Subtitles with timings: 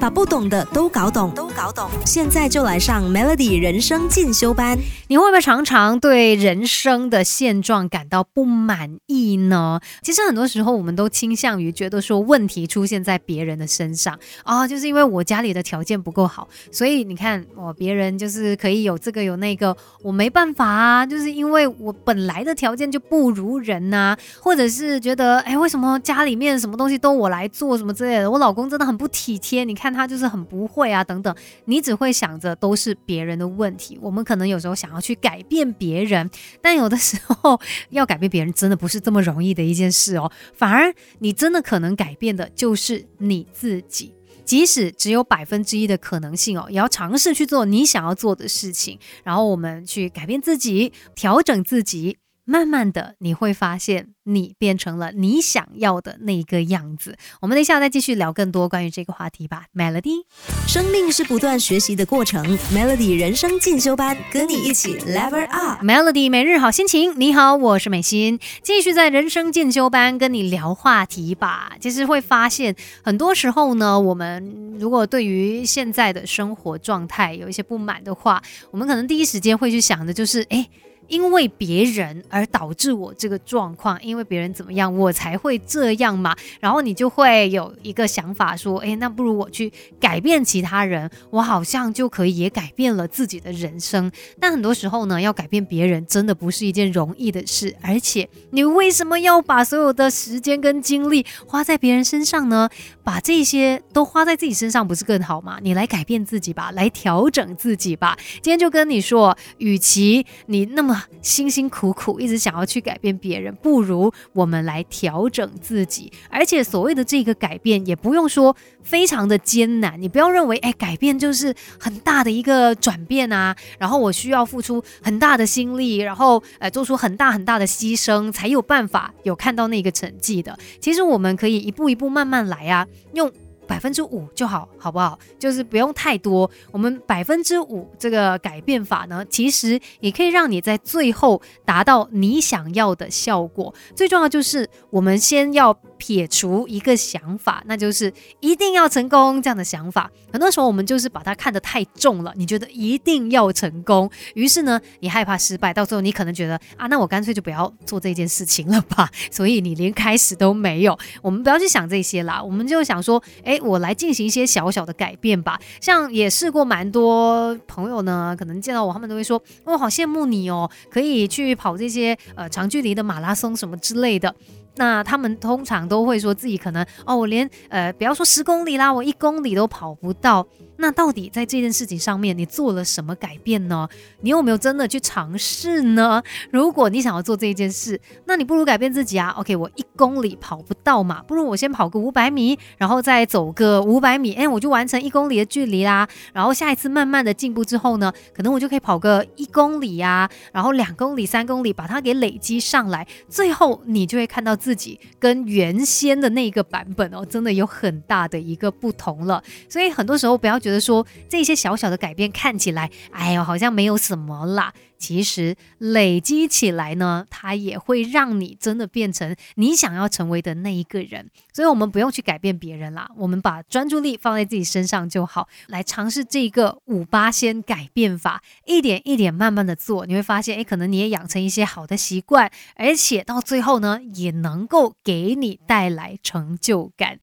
[0.00, 1.90] 把不懂的都搞懂，搞懂。
[2.06, 4.78] 现在就来上 Melody 人生进修班。
[5.08, 9.78] 你会不会常常对人生的现状感到不满意呢？
[10.00, 29.90] 其实很多时候我们都倾向于觉得说问题出现在别人的身上啊，就是因为我家里的条件不够好，所以你看我别人就是可以有这个有那个，我没办法啊，就是因为我本来的条件就不如人呐，或者是觉得哎，为什么家里面什么东西都我来做什么之类的，我老公真的很不体贴，你看。
[29.90, 31.34] 他就是很不会啊，等等，
[31.64, 33.98] 你只会想着都是别人的问题。
[34.02, 36.30] 我们可能有时候想要去改变别人，
[36.60, 40.30] 但有的时候要改变别人真的不是这么容易的一件事哦。
[40.54, 52.18] 反而你真的可能改变的就是你自己，即使只有百分之一的可能性哦，也要尝试去做你想要做的事情，然后我们去改变自己，调整自己。
[52.50, 57.16] 慢慢的，你会发现你变成了你想要的那个样子。
[57.40, 59.66] 我们等一下再继续聊更多关于这个话题吧。
[59.72, 60.24] Melody，
[60.66, 62.44] 生命是不断学习的过程。
[62.74, 65.84] Melody 人生进修班，跟你一起 Level Up。
[65.84, 71.76] Melody 每日好心情，你好，我是美心，继续在人生进修班跟你聊话题吧。
[71.78, 78.42] 其实会发现，很多时候呢，我们如果对于现在的生活状态有一些不满的话，
[78.72, 80.68] 我们可能第一时间会去想的就是，哎。
[81.08, 86.36] 因为别人而导致我这个状况，因为别人怎么样，我才会这样嘛。
[86.60, 94.10] 然后你就会有一个想法说，哎，那不如我去改变其他人，我好像就可以也改变了自己的人生。
[94.38, 97.74] 但很多时候呢，要改变别人真的不是一件容易的事。
[97.80, 102.68] 而且，你为什么要把所有的时间跟精力花在别人身上呢？
[103.02, 105.58] 把这些都花在自己身上，不是更好吗？
[105.60, 108.16] 你来改变自己吧，来调整自己吧。
[108.34, 110.89] 今天就跟你说，与其你那么。
[111.22, 116.12] 辛辛苦苦一直想要去改变别人，不如我们来调整自己。
[116.28, 120.00] 而且所谓的这个改变，也不用说非常的艰难。
[120.00, 130.58] 你不要认为，哎，改变就是很大的一个转变啊，然后我需要付出很大的心力，然后呃做出很大很大的牺牲，才有办法有看到那个成绩的。
[130.80, 133.30] 其实我们可以一步一步慢慢来啊，用。
[133.70, 135.16] 百分之五就好，好不好？
[135.38, 136.50] 就是不用太多。
[136.72, 143.72] 我们百分之五这个改变法呢，其实也可以让你在最后达到你想要的效果。
[143.94, 150.10] 最重要就是，我们先要撇除一个想法，那就是一定要成功这样的想法。
[150.32, 159.08] 很多时候我们就是把它看得太重了，你觉得一定要成功，于是呢，你害怕失败，到最后你可能觉得啊，那我干脆就不要做这件事情了吧。
[159.30, 160.98] 所以你连开始都没有。
[161.22, 163.59] 我们不要去想这些啦，我们就想说，哎。
[163.60, 174.34] 我来进行一些小小的改变吧，像也试过蛮多朋友呢，可能见到我，他们都会说，哦，好羡慕你哦，可以去跑这些呃长距离的马拉松什么之类的。
[174.76, 180.46] 那他们通常都会说自己可能哦，我连呃，不要说十公里啦，我一公里都跑不到。
[180.82, 183.86] 那到底在这件事情上面，你做了什么改变呢？
[184.22, 186.22] 你有没有真的去尝试呢？
[186.50, 189.28] 如果你想要做这件事，那你不如改变自己啊。
[189.36, 196.08] OK，我一公里跑不到嘛，不如我先跑个五百米，然后再走个五百米，哎，我就完成一公里的距离啦。
[196.32, 209.42] 然后下一次慢慢的进步之后呢，可能我就可以跑个一公里呀，然后两公里、三公里，把它给累积上来，最后你就会看到自己跟原先的那个版本哦，真的有很大的一个不同了。
[209.68, 210.78] 所以很多时候不要觉得。
[210.80, 214.72] 说这些小小的改变看起来，哎呦，好像没有什么啦。
[215.00, 221.30] 其实累积起来呢，它也会让你真的变成你想要成为的那一个人。
[221.52, 225.48] 所以，我们不用去改变别人啦，我们把专注力放在自己身上就好。
[225.66, 237.18] 来尝试这个五八先改变法，一点一点慢慢的做，你会发现，哎，可能你也养成一些好的习惯，而且到最后呢，也能够给你带来成就感。